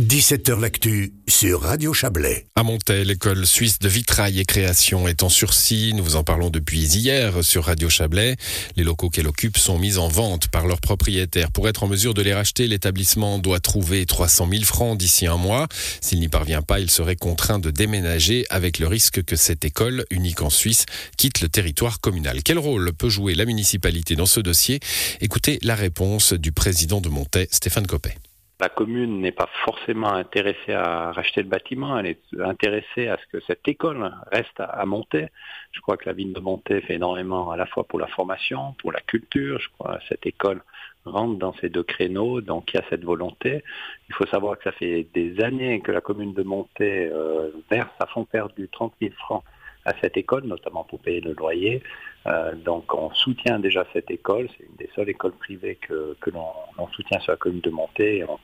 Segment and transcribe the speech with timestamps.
[0.00, 2.46] 17h L'actu sur Radio Chablais.
[2.56, 5.92] À Montel, l'école suisse de vitrail et création est en sursis.
[5.94, 8.34] Nous vous en parlons depuis hier sur Radio Chablais.
[8.74, 11.52] Les locaux qu'elle occupe sont mis en vente par leurs propriétaires.
[11.52, 15.36] Pour être en mesure de les racheter, l'établissement doit trouver 300 000 francs d'ici un
[15.36, 15.68] mois.
[16.00, 20.06] S'il n'y parvient pas, il serait contraint de déménager avec le risque que cette école,
[20.10, 20.86] unique en Suisse,
[21.16, 22.42] quitte le territoire communal.
[22.42, 24.80] Quel rôle peut jouer la municipalité dans ce dossier?
[25.20, 28.16] Écoutez la réponse du président de Montet, Stéphane Coppet.
[28.64, 33.26] La commune n'est pas forcément intéressée à racheter le bâtiment, elle est intéressée à ce
[33.30, 35.26] que cette école reste à, monter.
[35.72, 38.74] Je crois que la ville de Monté fait énormément à la fois pour la formation,
[38.78, 39.58] pour la culture.
[39.58, 40.62] Je crois que cette école
[41.04, 43.62] rentre dans ces deux créneaux, donc il y a cette volonté.
[44.08, 47.92] Il faut savoir que ça fait des années que la commune de Monté euh, verse
[48.00, 49.44] à fond perdu 30 000 francs
[49.84, 51.82] à cette école, notamment pour payer le loyer.
[52.26, 56.30] Euh, donc on soutient déjà cette école, c'est une des seules écoles privées que, que
[56.30, 58.38] l'on soutient sur la commune de Montée et on,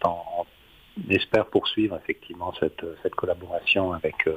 [1.09, 4.37] espère poursuivre effectivement cette, cette collaboration avec euh,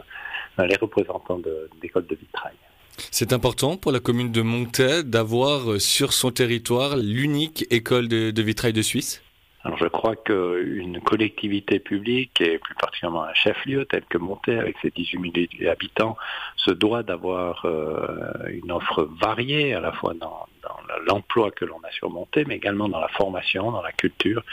[0.66, 2.54] les représentants de, de vitrail.
[3.12, 8.42] C'est important pour la commune de Montet d'avoir euh, sur son territoire l'unique école de
[8.42, 9.23] vitrail de Suisse?
[9.64, 14.76] Alors je crois qu'une collectivité publique, et plus particulièrement un chef-lieu tel que Monté, avec
[14.82, 16.18] ses 18 000 habitants,
[16.58, 17.66] se doit d'avoir
[18.50, 20.48] une offre variée, à la fois dans,
[21.08, 24.44] l'emploi que l'on a surmonté, mais également dans la formation, dans la culture,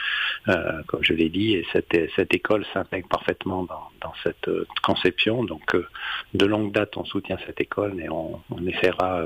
[0.49, 5.45] euh, comme je l'ai dit, et cette, école s'intègre parfaitement dans, cette euh, conception.
[5.45, 5.87] Donc, euh,
[6.35, 9.25] de longue date, on soutient cette école et on essaiera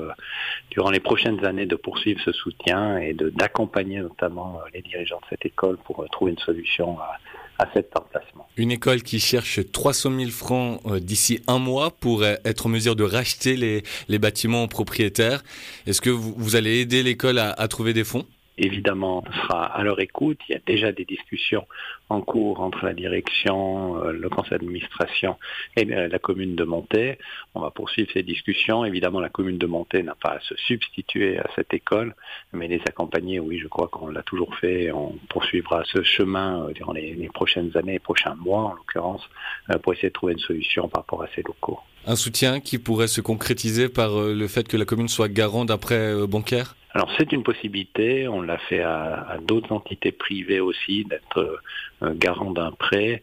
[0.71, 5.47] durant les prochaines années de poursuivre ce soutien et d'accompagner notamment les dirigeants de cette
[5.47, 7.19] école pour trouver une solution à,
[7.73, 8.47] cet emplacement.
[8.57, 12.69] Une école qui cherche 300 000 francs euh, d'ici un mois pour euh, être en
[12.69, 15.43] mesure de racheter les, bâtiments propriétaires.
[15.87, 18.27] Est-ce que vous, allez aider l'école à trouver des fonds?
[18.59, 20.39] Évidemment sera à leur écoute.
[20.49, 21.67] Il y a déjà des discussions
[22.09, 25.37] en cours entre la direction, euh, le conseil d'administration
[25.77, 27.19] et euh, la commune de Monté.
[27.55, 28.85] On va poursuivre ces discussions.
[28.85, 32.15] Évidemment, la commune de Monté n'a pas à se substituer à cette école,
[32.53, 34.93] mais les accompagner, oui, je crois qu'on l'a toujours fait.
[34.93, 39.23] On poursuivra ce chemin euh, durant les, prochaines années, les prochains mois en l'occurrence,
[39.83, 41.81] pour essayer de trouver une solution par rapport à ces locaux.
[42.07, 45.79] Un soutien qui pourrait se concrétiser par le fait que la commune soit garant d'un
[45.79, 51.61] prêt bancaire alors c'est une possibilité, on l'a fait à, d'autres entités privées aussi, d'être
[52.03, 53.21] euh, garant d'un prêt.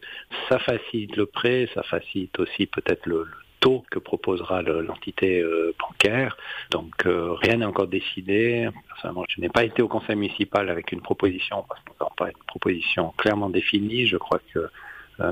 [0.50, 3.26] Ça facilite le prêt, ça facilite aussi peut-être le,
[3.60, 6.36] taux que proposera l'entité euh, bancaire.
[6.70, 8.68] Donc euh, rien n'est encore décidé.
[8.88, 12.26] Personnellement, je n'ai pas été au conseil municipal avec une proposition, parce qu'on n'a pas
[12.26, 14.06] une proposition clairement définie.
[14.06, 14.68] Je crois que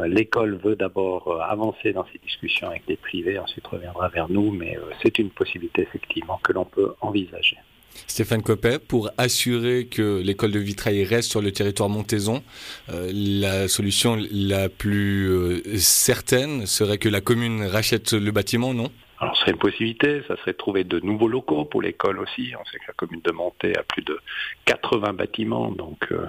[0.06, 4.78] l'école veut d'abord avancer dans ces discussions avec les privés, ensuite reviendra vers nous, mais
[5.02, 7.56] c'est une possibilité effectivement que l'on peut envisager.
[8.06, 12.42] Stéphane Coppet, pour assurer que l'école de vitrail reste sur le territoire montaison,
[12.90, 18.90] euh, la solution la plus euh, certaine serait que la commune rachète le bâtiment, non?
[19.20, 22.54] Alors, ce serait une possibilité, ça serait de trouver de nouveaux locaux pour l'école aussi.
[22.58, 24.18] On sait que la commune de Monté a plus de
[24.64, 26.24] 80 bâtiments, donc euh,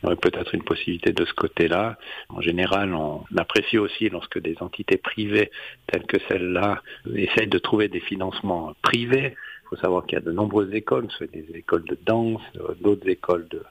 [0.00, 1.98] il y aurait peut-être une possibilité de ce côté-là.
[2.28, 5.50] En général, on apprécie aussi lorsque des entités privées
[5.88, 6.82] telles que celle-là
[7.16, 9.34] essayent de trouver des financements privés
[9.68, 13.08] faut savoir qu'il y a de nombreuses écoles, soit des écoles de danse, euh, d'autres
[13.08, 13.62] écoles de,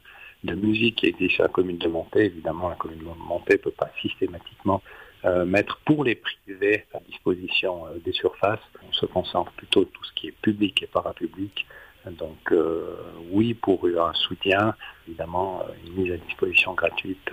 [0.53, 2.25] musique qui existent à la commune de Monté.
[2.25, 4.83] Évidemment, la commune de Monté ne peut pas systématiquement
[5.25, 8.59] euh, mettre pour les privés à disposition euh, des surfaces.
[8.87, 11.65] On se concentre plutôt tout ce qui est public et parapublic.
[12.19, 12.53] Donc
[13.31, 14.75] oui, pour un soutien,
[15.07, 17.31] évidemment, une mise à disposition gratuite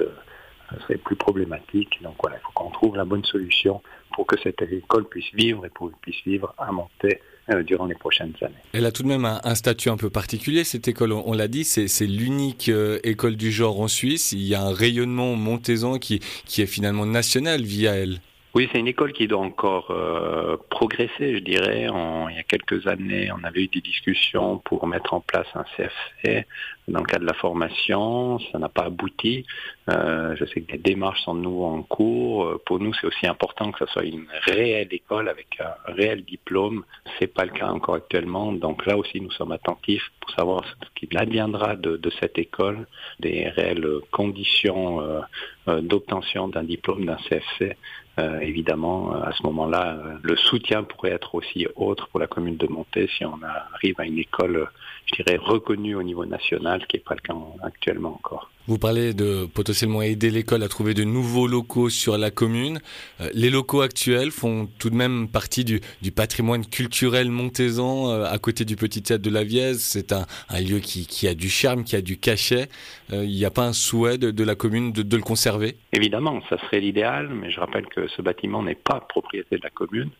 [0.80, 2.02] serait plus problématique.
[2.02, 3.82] Donc voilà, il faut qu'on trouve la bonne solution
[4.14, 7.31] pour que cette école puisse vivre et pour puisse vivre à Monté euh,
[7.66, 8.54] durant les prochaines années.
[8.72, 11.64] Elle a tout de même un, statut un peu particulier, cette école, on, l'a dit,
[11.64, 14.32] c'est l'unique euh, école du genre en Suisse.
[14.32, 18.20] Il y a un rayonnement montaisan qui, qui est finalement national via elle.
[18.54, 21.86] Oui, c'est une école qui doit encore euh, progresser, je dirais.
[21.86, 25.64] il y a quelques années, on avait eu des discussions pour mettre en place un
[25.74, 26.46] CFC
[26.88, 28.38] dans le cadre de la formation.
[28.50, 29.44] Ça n'a pas abouti.
[29.88, 32.60] Euh, je sais que des démarches sont de nouveau en cours.
[32.66, 36.84] Pour nous, c'est aussi important que ce soit une réelle école avec un réel diplôme.
[37.18, 38.52] C'est pas le cas encore actuellement.
[38.52, 42.86] Donc là aussi, nous sommes attentifs pour savoir ce qu'il adviendra de, cette école,
[43.20, 45.20] des réelles conditions euh,
[45.68, 47.76] euh d'obtention d'un diplôme, d'un CFC.
[48.18, 52.66] Euh, évidemment, à ce moment-là, le soutien pourrait être aussi autre pour la commune de
[52.66, 53.38] Monté si on
[53.74, 54.68] arrive à une école,
[55.06, 58.50] je dirais, reconnue au niveau national, ce qui n'est pas le cas actuellement encore.
[58.68, 62.80] Vous parlez de potentiellement aider l'école à trouver de nouveaux locaux sur la commune.
[63.20, 65.80] Euh, les locaux actuels font tout de même partie du,
[66.14, 69.80] patrimoine culturel montaisan euh, à côté du Petit Théâtre de la Vièze.
[69.80, 70.26] C'est un,
[70.60, 72.68] lieu qui, a du charme, qui a du cachet.
[73.12, 75.76] Euh, il n'y a pas un souhait de, la commune de, de, le conserver?
[75.92, 79.70] Évidemment, ça serait l'idéal, mais je rappelle que ce bâtiment n'est pas propriété de la
[79.70, 80.10] commune.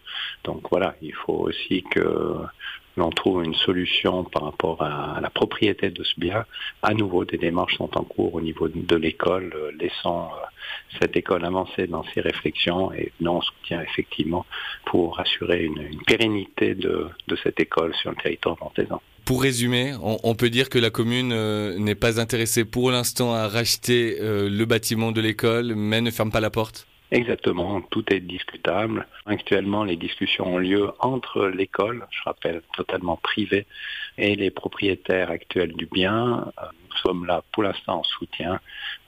[0.42, 2.34] Donc voilà, il faut aussi que
[2.96, 6.44] l'on trouve une solution par rapport à la propriété de ce bien.
[6.82, 10.44] À nouveau, des démarches sont en cours au niveau de l'école, euh, laissant euh,
[11.00, 14.44] cette école avancer dans ses réflexions et non soutien effectivement
[14.84, 17.08] pour assurer une, pérennité de,
[17.42, 19.00] cette école sur le territoire montaisan.
[19.24, 23.46] Pour résumer, on, peut dire que la commune euh, n'est pas intéressée pour l'instant à
[23.48, 26.86] racheter le bâtiment de l'école, mais ne ferme pas la porte?
[27.12, 29.06] Exactement, tout est discutable.
[29.26, 33.66] Actuellement, les discussions ont lieu entre l'école, je rappelle totalement privée,
[34.16, 36.50] et les propriétaires actuels du bien.
[37.04, 38.60] Euh, sommes là pour l'instant en soutien,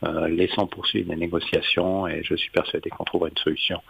[0.05, 3.81] euh, laissons poursuivre les négociations et je suis persuadé qu'on trouvera une solution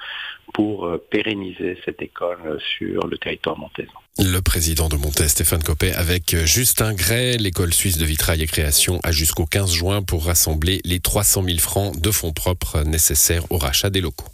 [0.53, 3.93] pour euh, pérenniser cette école sur le territoire montaisan.
[4.19, 9.01] Le président de Montaigne, Stéphane Copé, avec Justin Gray, l'école suisse de vitrail et création,
[9.03, 13.59] a jusqu'au 15 juin pour rassembler les 300 000 francs de fonds propres nécessaires au
[13.59, 14.29] rachat des locaux.